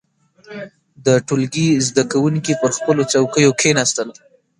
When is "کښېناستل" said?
3.59-4.09